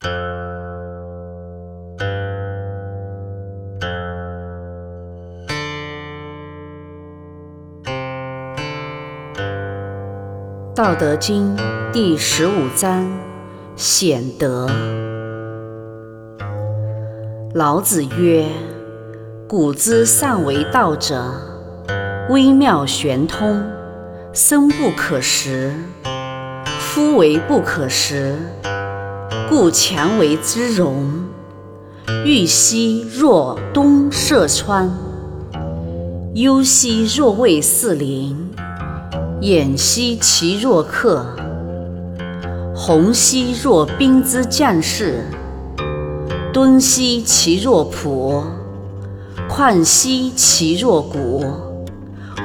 [10.74, 11.56] 《道德经》
[11.92, 13.10] 第十五章：
[13.74, 14.68] 显德。
[17.54, 18.46] 老子曰
[19.48, 21.32] ：“古之善为道者，
[22.28, 23.64] 微妙玄通，
[24.34, 25.72] 深不可识。
[26.78, 28.36] 夫为不可识，
[29.48, 31.06] 故强为之容。
[32.24, 34.90] 欲兮若东涉川，
[36.34, 38.36] 忧兮若畏四邻。”
[39.40, 41.26] 偃兮其若客，
[42.74, 45.26] 弘兮若兵之将士，
[46.52, 48.42] 敦兮其若朴，
[49.48, 51.44] 旷兮其若谷，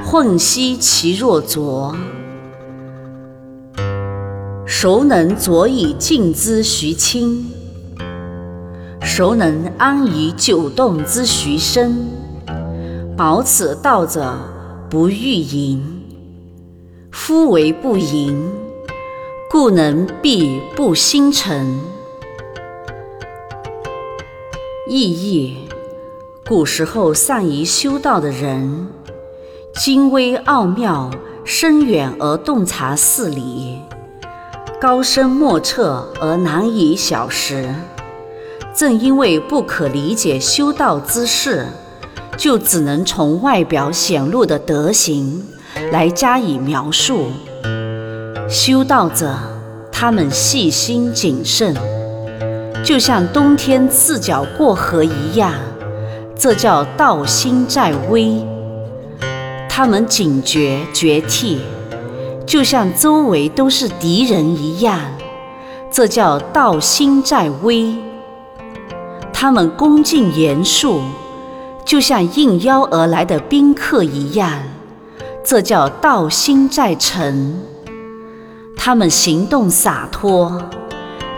[0.04, 1.96] 混兮其若浊。
[4.82, 7.46] 孰能佐以静之徐清？
[9.00, 12.08] 孰能安以久动之徐生？
[13.16, 14.34] 保此道者，
[14.90, 16.02] 不欲盈。
[17.12, 18.50] 夫为不盈，
[19.48, 21.78] 故能蔽不星辰。
[24.88, 25.58] 意义：
[26.44, 28.88] 古时候善于修道的人，
[29.76, 31.08] 精微奥妙、
[31.44, 33.78] 深远而洞察事理，
[34.82, 37.72] 高深莫测而难以晓识。
[38.74, 41.64] 正因为不可理解修道之事，
[42.36, 45.40] 就只能从外表显露的德行。
[45.92, 47.28] 来加以描述。
[48.48, 49.32] 修道者，
[49.92, 51.76] 他们细心谨慎，
[52.84, 55.54] 就像冬天赤脚过河一样，
[56.36, 58.44] 这叫道心在微。
[59.68, 61.58] 他们警觉觉惕，
[62.52, 65.00] 就像周围都是敌人一样，
[65.90, 67.96] 这叫道心在微。
[69.32, 71.00] 他们恭敬严肃，
[71.82, 74.52] 就像应邀而来的宾客一样。
[75.42, 77.58] 这叫道心在沉，
[78.76, 80.62] 他们行动洒脱，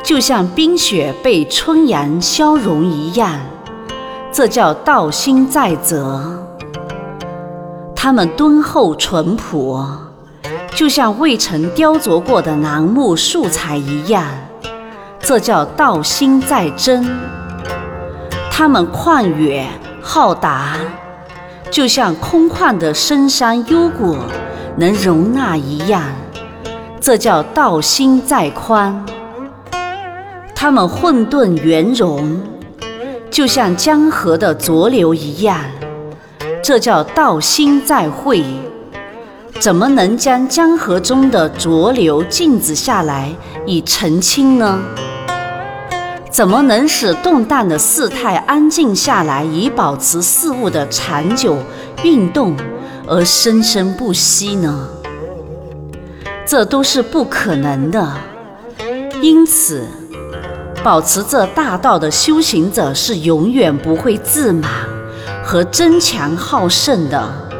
[0.02, 3.38] 就像冰雪被春阳消融一样。
[4.32, 6.44] 这叫道心在泽。
[7.94, 9.80] 他们敦厚淳朴，
[10.74, 14.26] 就像未曾雕琢过的楠木素材一样。
[15.20, 17.08] 这叫道心在真。
[18.50, 19.66] 他们旷远
[20.02, 20.76] 浩达。
[21.70, 24.16] 就像空旷的深山幽谷
[24.76, 26.04] 能容纳一样，
[27.00, 28.94] 这叫道心在宽；
[30.54, 32.40] 他们混沌圆融，
[33.28, 35.58] 就像江河的浊流一样，
[36.62, 38.44] 这叫道心在汇。
[39.60, 43.32] 怎么能将江河中的浊流静止下来
[43.64, 44.78] 以澄清呢？
[46.30, 51.56] 怎么能使动荡的事态安静下来，以保持事物的长久
[52.02, 52.56] 运动
[53.06, 54.88] 而生生不息呢？
[56.44, 58.12] 这都是不可能的。
[59.22, 59.86] 因此，
[60.82, 64.70] 保持着大道的修行者是永远不会自满
[65.42, 67.53] 和争强好胜的。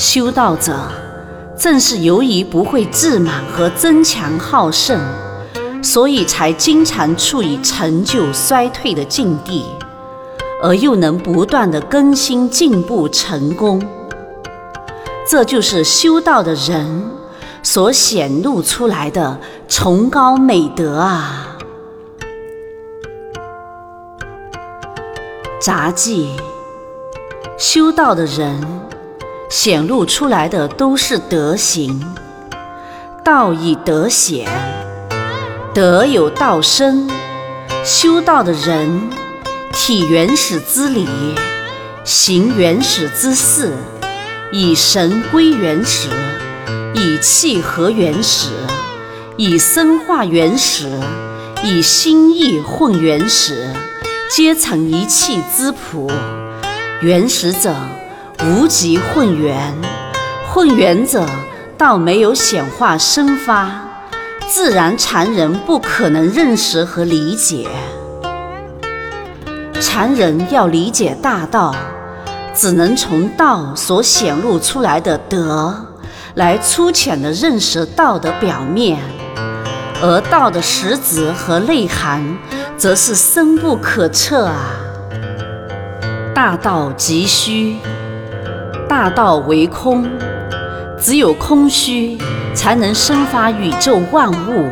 [0.00, 0.74] 修道者
[1.58, 4.98] 正是由于不会自满和争强好胜。
[5.82, 9.64] 所以才经常处于成就衰退的境地，
[10.62, 13.82] 而又能不断的更新进步成功。
[15.26, 17.10] 这就是修道的人
[17.62, 19.38] 所显露出来的
[19.68, 21.56] 崇高美德啊！
[25.62, 26.36] 杂记：
[27.58, 28.60] 修道的人
[29.50, 32.00] 显露出来的都是德行，
[33.24, 34.48] 道以德显。
[35.74, 37.10] 德有道生，
[37.84, 39.10] 修道的人
[39.72, 41.04] 体原始之理，
[42.04, 43.72] 行原始之事，
[44.52, 46.08] 以神归原始，
[46.94, 48.50] 以气合原始，
[49.36, 50.88] 以生化原始，
[51.64, 53.68] 以心意混原始，
[54.30, 56.08] 皆成一气之朴。
[57.00, 57.74] 原始者
[58.42, 59.74] 无极混元，
[60.48, 61.26] 混元者
[61.76, 63.70] 倒没有显化生发。
[64.48, 67.68] 自然常人不可能认识和理解，
[69.78, 71.74] 常人要理解大道，
[72.54, 75.76] 只能从道所显露出来的德
[76.34, 78.98] 来粗浅的认识道的表面，
[80.00, 82.24] 而道的实质和内涵，
[82.78, 84.70] 则是深不可测啊！
[86.34, 87.76] 大道即虚，
[88.90, 90.04] 大道为空。
[90.98, 92.18] 只有空虚，
[92.52, 94.68] 才能生发宇宙万物。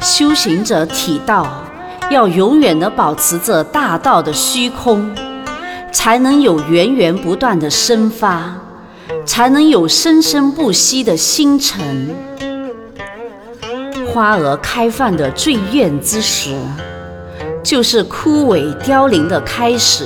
[0.00, 1.44] 修行者体道，
[2.10, 5.12] 要永远的保持着大道的虚空，
[5.90, 8.54] 才能有源源不断的生发，
[9.26, 12.14] 才能有生生不息的星辰。
[14.06, 16.56] 花儿开放的最艳之时，
[17.64, 20.04] 就是枯萎凋零的开始；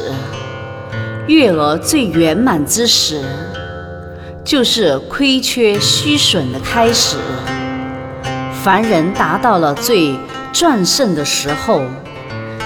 [1.29, 3.23] 月儿最圆满之时，
[4.45, 7.17] 就是亏缺虚损的开始。
[8.63, 10.17] 凡人达到了最
[10.53, 11.83] 壮盛的时候，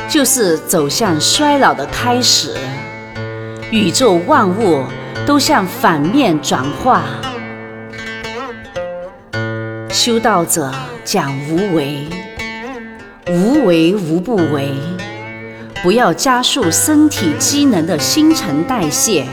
[0.09, 2.55] 就是走向衰老的开始。
[3.71, 4.85] 宇宙万物
[5.27, 7.03] 都向反面转化。
[9.91, 10.73] 修道者
[11.05, 12.07] 讲无为，
[13.29, 14.73] 无为无不为。
[15.83, 19.25] 不要加速身体机能的新陈代谢，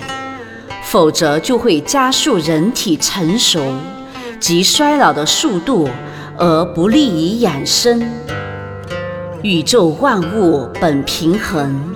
[0.84, 3.60] 否则就会加速人体成熟
[4.40, 5.90] 及衰老的速度，
[6.38, 8.08] 而不利于养生。
[9.42, 11.96] 宇宙万物本平衡，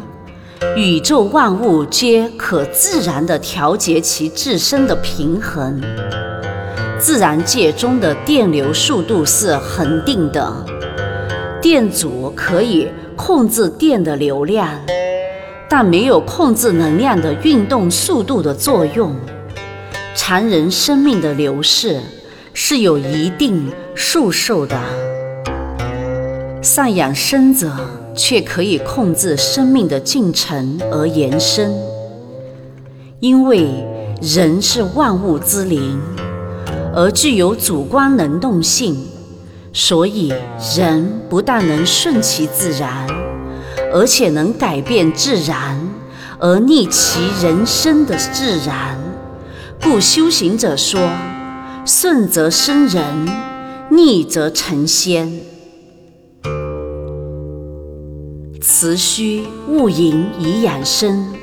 [0.75, 5.79] 宇宙万物皆可自然地调节其自身的平衡。
[6.99, 10.51] 自然界中的电流速度是恒定的，
[11.61, 14.69] 电阻可以控制电的流量，
[15.67, 19.13] 但没有控制能量的运动速度的作用。
[20.15, 21.99] 常人生命的流逝
[22.53, 24.79] 是有一定数寿的，
[26.61, 27.71] 善养生者
[28.15, 31.73] 却可以控制生命的进程而延伸，
[33.19, 33.67] 因为
[34.21, 35.99] 人是万物之灵。
[36.95, 38.97] 而具有主观能动性，
[39.79, 40.33] 所以
[40.75, 43.07] 人不但能顺其自然，
[43.94, 45.79] 而且能改变自然，
[46.39, 48.97] 而逆其人生的自然。
[49.79, 51.00] 故修行者说
[51.85, 53.03] ：“顺则生人，
[53.91, 55.41] 逆则成仙。”
[58.59, 61.35] 慈虚勿淫以养生，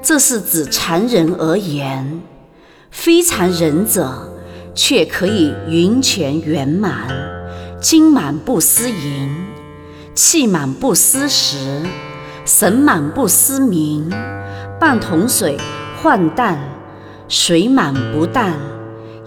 [0.00, 2.22] 这是指常人而言；
[2.90, 4.32] 非常人者。
[4.78, 7.08] 却可以云泉圆满，
[7.80, 9.28] 金满不思淫，
[10.14, 11.82] 气满不思食，
[12.44, 14.10] 神满不思明，
[14.80, 15.58] 半桶水
[16.02, 16.58] 换淡，
[17.28, 18.54] 水满不淡，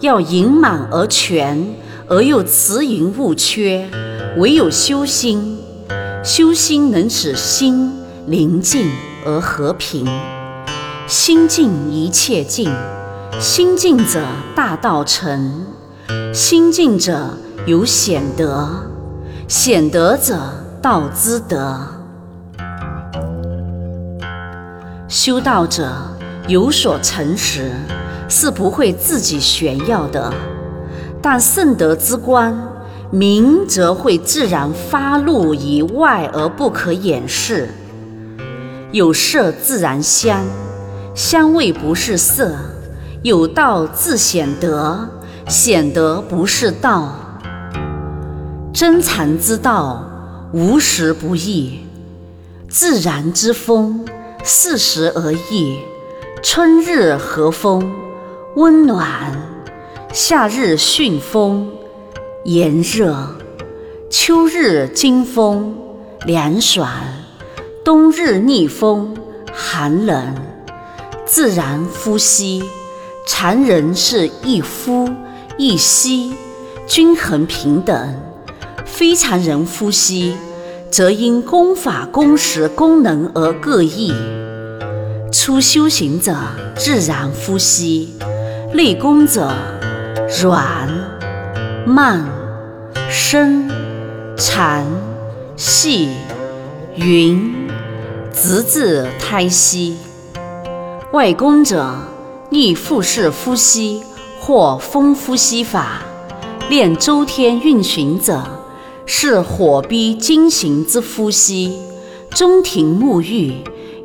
[0.00, 1.74] 要盈满而全，
[2.08, 3.88] 而又慈盈勿缺。
[4.36, 5.60] 唯有修心，
[6.24, 7.92] 修心能使心
[8.26, 8.90] 宁静
[9.24, 10.06] 而和平，
[11.06, 12.70] 心静一切静。
[13.38, 14.20] 心静者
[14.54, 15.66] 大道成，
[16.34, 18.68] 心静者有显德，
[19.46, 20.38] 显德者
[20.80, 21.78] 道之德。
[25.06, 25.92] 修道者
[26.48, 27.70] 有所诚实，
[28.30, 30.32] 是不会自己炫耀的；
[31.20, 32.58] 但圣德之光
[33.10, 37.68] 明，则会自然发露于外而不可掩饰。
[38.90, 40.42] 有色自然香，
[41.14, 42.56] 香味不是色。
[43.22, 45.10] 有道自显德，
[45.46, 47.12] 显德不是道。
[48.72, 50.04] 真禅之道，
[50.52, 51.80] 无时不易；
[52.68, 54.06] 自然之风，
[54.44, 55.78] 适时而异。
[56.42, 57.92] 春日和风，
[58.54, 59.04] 温暖；
[60.12, 61.70] 夏日巽风，
[62.44, 63.12] 炎热；
[64.08, 65.76] 秋日惊风，
[66.24, 66.88] 凉爽；
[67.84, 69.16] 冬日逆风，
[69.52, 70.34] 寒冷。
[71.26, 72.62] 自然呼吸。
[73.26, 75.08] 常人是一呼
[75.56, 76.34] 一吸，
[76.86, 78.08] 均衡平等；
[79.00, 80.34] 非常人呼吸，
[80.90, 84.12] 则因功法、功时、功能而各异。
[85.32, 86.36] 初修行者
[86.76, 88.10] 自然呼吸，
[88.74, 89.50] 内功者
[90.42, 90.86] 软、
[91.86, 92.26] 慢、
[93.08, 93.70] 深、
[94.36, 94.84] 长、
[95.56, 96.10] 细、
[96.96, 97.54] 匀，
[98.34, 99.94] 直至胎息；
[101.14, 101.90] 外功者。
[102.50, 104.02] 逆腹式呼吸
[104.40, 106.02] 或风呼吸法，
[106.68, 108.42] 练周天运行者
[109.12, 111.72] 是火逼精行之呼吸；
[112.30, 113.52] 中庭沐浴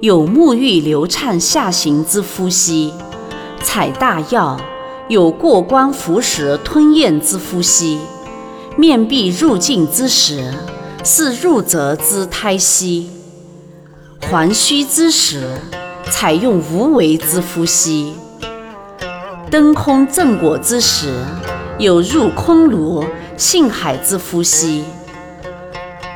[0.01, 2.91] 有沐浴流畅下行之呼吸；
[3.61, 4.59] 采大药
[5.07, 7.99] 有过关服食吞咽之呼吸；
[8.75, 10.51] 面壁入境之时
[11.03, 13.07] 是入则之胎息；
[14.19, 15.47] 还虚之时
[16.09, 18.11] 采用无为之呼吸。
[19.51, 21.13] 登空正果之时，
[21.77, 23.05] 有入空炉
[23.37, 24.85] 性海之呼吸。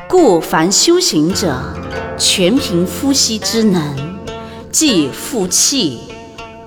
[0.08, 1.56] 故凡修行者，
[2.18, 3.82] 全凭呼吸之能，
[4.72, 6.02] 即负气、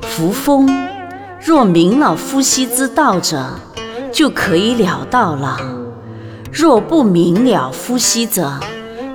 [0.02, 0.70] 扶风。
[1.40, 3.58] 若明了呼吸之道者，
[4.12, 5.56] 就可以了道了；
[6.52, 8.60] 若不明了呼吸者，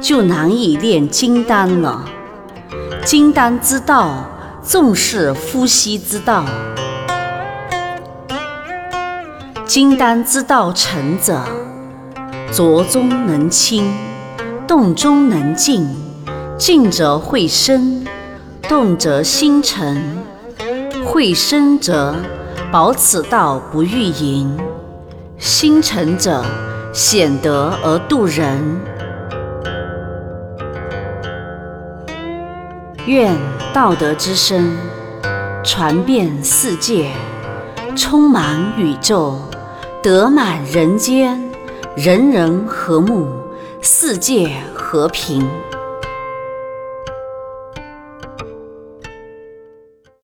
[0.02, 2.04] 就难以炼金丹了。
[3.06, 4.26] 金丹之道，
[4.62, 6.44] 重视呼吸之道。
[9.68, 11.44] 金丹之道成者，
[12.54, 13.94] 浊中能清，
[14.66, 15.86] 动中能静，
[16.58, 18.08] 静则会生，
[18.70, 20.02] 动则心诚。
[21.06, 22.16] 会生者，
[22.72, 24.58] 保此道不欲盈；
[25.38, 26.46] 心诚者，
[26.94, 28.80] 显德而度人。
[33.06, 33.36] 愿
[33.74, 34.78] 道德之声
[35.62, 37.12] 传遍世界，
[37.98, 39.38] 充满宇宙，
[40.08, 41.38] 德满人间，
[41.98, 43.28] 人人和睦，
[43.82, 45.46] 世界和平。